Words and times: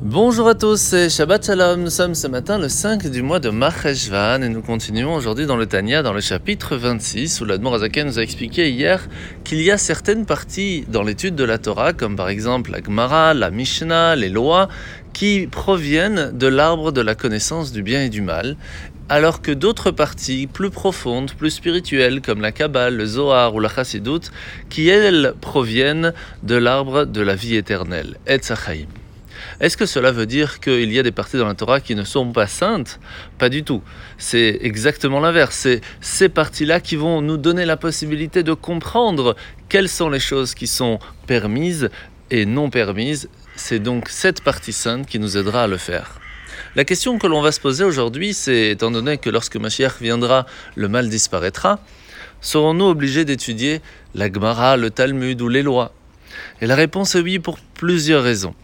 Bonjour 0.00 0.46
à 0.46 0.54
tous, 0.54 0.80
c'est 0.80 1.10
Shabbat 1.10 1.44
Shalom. 1.44 1.82
Nous 1.82 1.90
sommes 1.90 2.14
ce 2.14 2.28
matin 2.28 2.56
le 2.56 2.68
5 2.68 3.08
du 3.08 3.20
mois 3.20 3.40
de 3.40 3.50
Maheshvan 3.50 4.44
et 4.44 4.48
nous 4.48 4.62
continuons 4.62 5.12
aujourd'hui 5.12 5.44
dans 5.44 5.56
le 5.56 5.66
Tanya, 5.66 6.04
dans 6.04 6.12
le 6.12 6.20
chapitre 6.20 6.76
26, 6.76 7.40
où 7.40 7.44
l'Admor 7.44 7.74
Azaken 7.74 8.06
nous 8.06 8.20
a 8.20 8.22
expliqué 8.22 8.70
hier 8.70 9.08
qu'il 9.42 9.60
y 9.60 9.72
a 9.72 9.76
certaines 9.76 10.24
parties 10.24 10.84
dans 10.86 11.02
l'étude 11.02 11.34
de 11.34 11.42
la 11.42 11.58
Torah, 11.58 11.94
comme 11.94 12.14
par 12.14 12.28
exemple 12.28 12.70
la 12.70 12.80
Gemara, 12.80 13.34
la 13.34 13.50
Mishnah, 13.50 14.14
les 14.14 14.28
lois, 14.28 14.68
qui 15.12 15.48
proviennent 15.48 16.30
de 16.32 16.46
l'arbre 16.46 16.92
de 16.92 17.00
la 17.00 17.16
connaissance 17.16 17.72
du 17.72 17.82
bien 17.82 18.04
et 18.04 18.08
du 18.08 18.22
mal, 18.22 18.56
alors 19.08 19.42
que 19.42 19.50
d'autres 19.50 19.90
parties 19.90 20.46
plus 20.46 20.70
profondes, 20.70 21.32
plus 21.32 21.50
spirituelles, 21.50 22.20
comme 22.20 22.40
la 22.40 22.52
Kabbale, 22.52 22.96
le 22.96 23.04
Zohar 23.04 23.52
ou 23.52 23.58
la 23.58 23.68
Chassidut, 23.68 24.30
qui 24.68 24.88
elles 24.88 25.34
proviennent 25.40 26.12
de 26.44 26.54
l'arbre 26.54 27.04
de 27.04 27.20
la 27.20 27.34
vie 27.34 27.56
éternelle, 27.56 28.16
Etzachaim. 28.28 28.86
Est-ce 29.60 29.76
que 29.76 29.86
cela 29.86 30.12
veut 30.12 30.26
dire 30.26 30.60
qu'il 30.60 30.92
y 30.92 30.98
a 30.98 31.02
des 31.02 31.12
parties 31.12 31.36
dans 31.36 31.46
la 31.46 31.54
Torah 31.54 31.80
qui 31.80 31.94
ne 31.94 32.04
sont 32.04 32.32
pas 32.32 32.46
saintes? 32.46 33.00
Pas 33.38 33.48
du 33.48 33.62
tout. 33.62 33.82
C'est 34.18 34.58
exactement 34.62 35.20
l'inverse. 35.20 35.56
C'est 35.56 35.80
ces 36.00 36.28
parties-là 36.28 36.80
qui 36.80 36.96
vont 36.96 37.22
nous 37.22 37.36
donner 37.36 37.64
la 37.64 37.76
possibilité 37.76 38.42
de 38.42 38.52
comprendre 38.52 39.36
quelles 39.68 39.88
sont 39.88 40.08
les 40.08 40.20
choses 40.20 40.54
qui 40.54 40.66
sont 40.66 40.98
permises 41.26 41.90
et 42.30 42.46
non 42.46 42.70
permises. 42.70 43.28
C'est 43.56 43.80
donc 43.80 44.08
cette 44.08 44.42
partie 44.42 44.72
sainte 44.72 45.06
qui 45.06 45.18
nous 45.18 45.36
aidera 45.36 45.64
à 45.64 45.66
le 45.66 45.76
faire. 45.76 46.20
La 46.76 46.84
question 46.84 47.18
que 47.18 47.26
l'on 47.26 47.40
va 47.40 47.52
se 47.52 47.60
poser 47.60 47.84
aujourd'hui, 47.84 48.34
c'est 48.34 48.70
étant 48.70 48.90
donné 48.90 49.18
que 49.18 49.30
lorsque 49.30 49.56
Mashiach 49.56 50.00
viendra, 50.00 50.46
le 50.74 50.88
mal 50.88 51.08
disparaîtra, 51.08 51.80
serons-nous 52.40 52.84
obligés 52.84 53.24
d'étudier 53.24 53.80
la 54.14 54.30
Gemara, 54.32 54.76
le 54.76 54.90
Talmud 54.90 55.40
ou 55.40 55.48
les 55.48 55.62
lois? 55.62 55.92
Et 56.60 56.66
la 56.66 56.74
réponse 56.74 57.14
est 57.14 57.20
oui 57.20 57.38
pour 57.38 57.58
plusieurs 57.74 58.22
raisons. 58.22 58.54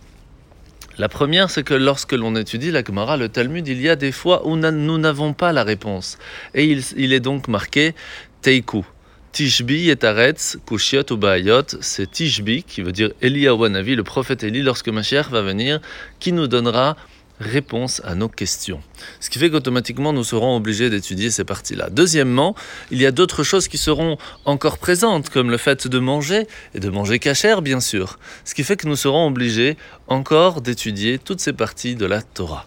La 0.97 1.09
première, 1.09 1.51
c'est 1.51 1.65
que 1.65 1.75
lorsque 1.75 2.13
l'on 2.13 2.37
étudie 2.37 2.71
la 2.71 2.85
Gemara, 2.85 3.17
le 3.17 3.29
Talmud, 3.29 3.67
il 3.67 3.81
y 3.81 3.89
a 3.89 3.97
des 3.97 4.13
fois 4.13 4.47
où 4.47 4.55
nous 4.57 4.99
n'avons 4.99 5.33
pas 5.33 5.53
la 5.53 5.65
réponse. 5.65 6.19
Et 6.55 6.65
il, 6.65 7.13
est 7.13 7.21
donc 7.21 7.49
marqué 7.49 7.95
Teiku. 8.43 8.85
Tishbi 9.33 9.91
et 9.91 10.05
Aretz, 10.05 10.57
Kushiot 10.65 11.11
ou 11.11 11.17
Baayot, 11.17 11.65
c'est 11.81 12.09
Tishbi 12.09 12.63
qui 12.63 12.83
veut 12.83 12.93
dire 12.93 13.11
Eliawanavi, 13.21 13.97
le 13.97 14.05
prophète 14.05 14.45
Eli, 14.45 14.63
lorsque 14.63 14.89
Mashiach 14.89 15.29
va 15.31 15.43
venir, 15.43 15.81
qui 16.21 16.31
nous 16.31 16.47
donnera 16.47 16.97
réponse 17.41 18.01
à 18.05 18.15
nos 18.15 18.29
questions. 18.29 18.81
Ce 19.21 19.31
qui 19.31 19.39
fait 19.39 19.51
qu'automatiquement 19.51 20.13
nous 20.13 20.25
serons 20.25 20.57
obligés 20.57 20.91
d'étudier 20.91 21.31
ces 21.31 21.45
parties-là. 21.45 21.89
Deuxièmement, 21.91 22.55
il 22.91 23.01
y 23.01 23.07
a 23.07 23.11
d'autres 23.11 23.43
choses 23.43 23.69
qui 23.69 23.79
seront 23.79 24.19
encore 24.45 24.79
présentes, 24.79 25.31
comme 25.31 25.51
le 25.51 25.57
fait 25.57 25.87
de 25.87 25.99
manger, 25.99 26.47
et 26.75 26.81
de 26.81 26.91
manger 26.91 27.19
cachère 27.19 27.63
bien 27.63 27.81
sûr. 27.81 28.19
Ce 28.45 28.55
qui 28.55 28.65
fait 28.65 28.77
que 28.77 28.87
nous 28.87 28.97
serons 28.97 29.27
obligés 29.27 29.77
encore 30.07 30.61
d'étudier 30.61 31.19
toutes 31.19 31.41
ces 31.41 31.53
parties 31.53 31.97
de 31.97 32.07
la 32.07 32.23
Torah. 32.23 32.67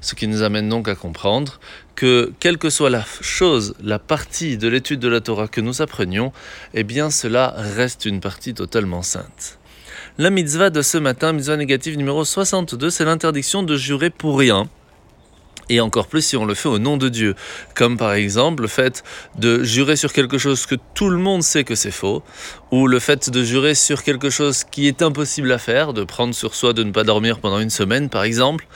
Ce 0.00 0.14
qui 0.14 0.26
nous 0.26 0.42
amène 0.42 0.68
donc 0.68 0.88
à 0.88 0.94
comprendre 0.94 1.60
que 1.94 2.32
quelle 2.40 2.58
que 2.58 2.70
soit 2.70 2.90
la 2.90 3.04
chose, 3.20 3.74
la 3.82 3.98
partie 3.98 4.56
de 4.56 4.68
l'étude 4.68 5.00
de 5.00 5.08
la 5.08 5.20
Torah 5.20 5.48
que 5.48 5.60
nous 5.60 5.82
apprenions, 5.82 6.32
eh 6.74 6.82
bien 6.82 7.10
cela 7.10 7.54
reste 7.56 8.04
une 8.04 8.20
partie 8.20 8.54
totalement 8.54 9.02
sainte. 9.02 9.58
La 10.18 10.28
mitzvah 10.28 10.68
de 10.68 10.82
ce 10.82 10.98
matin, 10.98 11.32
mitzvah 11.32 11.56
négative 11.56 11.96
numéro 11.96 12.22
62, 12.22 12.90
c'est 12.90 13.06
l'interdiction 13.06 13.62
de 13.62 13.78
jurer 13.78 14.10
pour 14.10 14.38
rien. 14.38 14.68
Et 15.70 15.80
encore 15.80 16.06
plus 16.06 16.20
si 16.20 16.36
on 16.36 16.44
le 16.44 16.52
fait 16.52 16.68
au 16.68 16.78
nom 16.78 16.98
de 16.98 17.08
Dieu. 17.08 17.34
Comme 17.74 17.96
par 17.96 18.12
exemple 18.12 18.60
le 18.60 18.68
fait 18.68 19.02
de 19.38 19.64
jurer 19.64 19.96
sur 19.96 20.12
quelque 20.12 20.36
chose 20.36 20.66
que 20.66 20.74
tout 20.92 21.08
le 21.08 21.16
monde 21.16 21.42
sait 21.42 21.64
que 21.64 21.74
c'est 21.74 21.90
faux, 21.90 22.22
ou 22.70 22.88
le 22.88 22.98
fait 22.98 23.30
de 23.30 23.42
jurer 23.42 23.74
sur 23.74 24.02
quelque 24.02 24.28
chose 24.28 24.64
qui 24.64 24.86
est 24.86 25.00
impossible 25.00 25.50
à 25.50 25.56
faire, 25.56 25.94
de 25.94 26.04
prendre 26.04 26.34
sur 26.34 26.54
soi 26.54 26.74
de 26.74 26.82
ne 26.82 26.90
pas 26.90 27.04
dormir 27.04 27.38
pendant 27.38 27.58
une 27.58 27.70
semaine 27.70 28.10
par 28.10 28.24
exemple, 28.24 28.66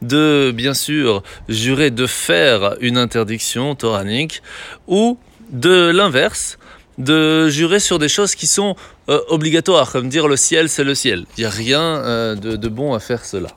de 0.00 0.50
bien 0.54 0.72
sûr 0.72 1.22
jurer 1.50 1.90
de 1.90 2.06
faire 2.06 2.76
une 2.80 2.96
interdiction 2.96 3.74
toranique, 3.74 4.40
ou 4.86 5.18
de 5.50 5.90
l'inverse, 5.90 6.56
de 6.98 7.48
jurer 7.48 7.80
sur 7.80 7.98
des 7.98 8.08
choses 8.08 8.34
qui 8.34 8.46
sont 8.46 8.74
euh, 9.08 9.20
obligatoires, 9.28 9.92
comme 9.92 10.08
dire 10.08 10.28
le 10.28 10.36
ciel, 10.36 10.68
c'est 10.68 10.84
le 10.84 10.94
ciel. 10.94 11.26
Il 11.36 11.40
n'y 11.40 11.46
a 11.46 11.50
rien 11.50 11.80
euh, 11.80 12.34
de, 12.34 12.68
bon 12.68 12.94
à 12.94 13.00
faire 13.00 13.24
cela. 13.24 13.48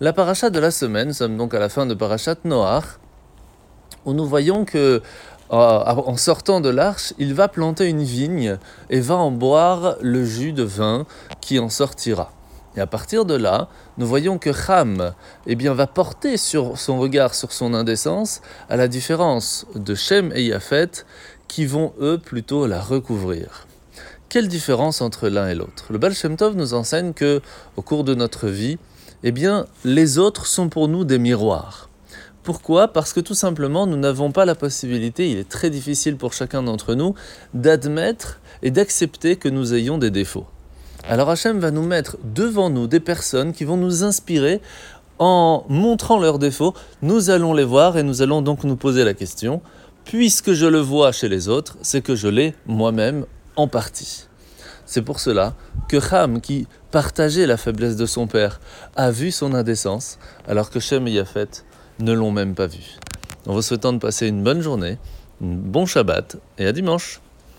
La 0.00 0.12
paracha 0.12 0.50
de 0.50 0.58
la 0.58 0.70
semaine, 0.70 1.08
nous 1.08 1.14
sommes 1.14 1.36
donc 1.36 1.54
à 1.54 1.58
la 1.58 1.68
fin 1.68 1.86
de 1.86 1.94
parachat 1.94 2.36
Noach, 2.44 2.84
où 4.04 4.14
nous 4.14 4.26
voyons 4.26 4.64
que 4.64 5.02
euh, 5.52 5.52
en 5.52 6.16
sortant 6.16 6.60
de 6.60 6.68
l'arche, 6.68 7.12
il 7.18 7.34
va 7.34 7.48
planter 7.48 7.86
une 7.86 8.02
vigne 8.02 8.58
et 8.88 9.00
va 9.00 9.16
en 9.16 9.30
boire 9.30 9.96
le 10.00 10.24
jus 10.24 10.52
de 10.52 10.62
vin 10.62 11.06
qui 11.40 11.58
en 11.58 11.68
sortira. 11.68 12.32
Et 12.76 12.80
à 12.80 12.86
partir 12.86 13.24
de 13.24 13.34
là, 13.34 13.68
nous 13.98 14.06
voyons 14.06 14.38
que 14.38 14.50
Ham 14.68 15.12
eh 15.46 15.56
bien, 15.56 15.74
va 15.74 15.88
porter 15.88 16.36
sur 16.36 16.78
son 16.78 17.00
regard 17.00 17.34
sur 17.34 17.52
son 17.52 17.74
indécence, 17.74 18.42
à 18.68 18.76
la 18.76 18.86
différence 18.86 19.66
de 19.74 19.94
Shem 19.96 20.32
et 20.36 20.44
Yafet, 20.44 21.04
qui 21.50 21.66
vont 21.66 21.92
eux 22.00 22.16
plutôt 22.16 22.68
la 22.68 22.80
recouvrir. 22.80 23.66
Quelle 24.28 24.46
différence 24.46 25.00
entre 25.00 25.28
l'un 25.28 25.48
et 25.48 25.56
l'autre? 25.56 25.86
Le 25.90 25.98
Baal 25.98 26.14
Tov 26.14 26.54
nous 26.54 26.74
enseigne 26.74 27.12
que, 27.12 27.42
au 27.76 27.82
cours 27.82 28.04
de 28.04 28.14
notre 28.14 28.46
vie, 28.46 28.78
eh 29.24 29.34
les 29.84 30.18
autres 30.18 30.46
sont 30.46 30.68
pour 30.68 30.86
nous 30.86 31.04
des 31.04 31.18
miroirs. 31.18 31.88
Pourquoi? 32.44 32.88
Parce 32.88 33.12
que 33.12 33.18
tout 33.18 33.34
simplement, 33.34 33.88
nous 33.88 33.96
n'avons 33.96 34.30
pas 34.30 34.44
la 34.44 34.54
possibilité, 34.54 35.28
il 35.28 35.38
est 35.38 35.48
très 35.48 35.70
difficile 35.70 36.16
pour 36.16 36.32
chacun 36.34 36.62
d'entre 36.62 36.94
nous, 36.94 37.16
d'admettre 37.52 38.40
et 38.62 38.70
d'accepter 38.70 39.34
que 39.34 39.48
nous 39.48 39.74
ayons 39.74 39.98
des 39.98 40.12
défauts. 40.12 40.46
Alors 41.08 41.30
Hachem 41.30 41.58
va 41.58 41.72
nous 41.72 41.84
mettre 41.84 42.16
devant 42.22 42.70
nous 42.70 42.86
des 42.86 43.00
personnes 43.00 43.52
qui 43.52 43.64
vont 43.64 43.76
nous 43.76 44.04
inspirer 44.04 44.60
en 45.18 45.64
montrant 45.68 46.20
leurs 46.20 46.38
défauts. 46.38 46.74
Nous 47.02 47.28
allons 47.28 47.54
les 47.54 47.64
voir 47.64 47.98
et 47.98 48.04
nous 48.04 48.22
allons 48.22 48.40
donc 48.40 48.62
nous 48.62 48.76
poser 48.76 49.02
la 49.02 49.14
question, 49.14 49.60
puisque 50.04 50.52
je 50.52 50.66
le 50.66 50.80
vois 50.80 51.12
chez 51.12 51.28
les 51.28 51.48
autres, 51.48 51.76
c'est 51.82 52.02
que 52.02 52.14
je 52.14 52.28
l'ai 52.28 52.54
moi-même 52.66 53.26
en 53.56 53.68
partie. 53.68 54.26
C'est 54.86 55.02
pour 55.02 55.20
cela 55.20 55.54
que 55.88 55.98
Ham, 56.14 56.40
qui 56.40 56.66
partageait 56.90 57.46
la 57.46 57.56
faiblesse 57.56 57.96
de 57.96 58.06
son 58.06 58.26
père, 58.26 58.60
a 58.96 59.10
vu 59.10 59.30
son 59.30 59.54
indécence, 59.54 60.18
alors 60.48 60.70
que 60.70 60.80
Shem 60.80 61.06
et 61.06 61.12
Yafet 61.12 61.48
ne 62.00 62.12
l'ont 62.12 62.32
même 62.32 62.54
pas 62.54 62.66
vu. 62.66 62.96
En 63.46 63.54
vous 63.54 63.62
souhaitant 63.62 63.92
de 63.92 63.98
passer 63.98 64.26
une 64.26 64.42
bonne 64.42 64.60
journée, 64.60 64.98
un 65.42 65.46
bon 65.46 65.86
Shabbat 65.86 66.36
et 66.58 66.66
à 66.66 66.72
dimanche. 66.72 67.20